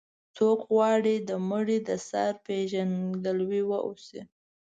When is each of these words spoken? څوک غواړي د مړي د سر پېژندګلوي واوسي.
څوک 0.37 0.59
غواړي 0.73 1.15
د 1.29 1.31
مړي 1.49 1.77
د 1.87 1.89
سر 2.09 2.31
پېژندګلوي 2.45 3.61
واوسي. 3.65 4.21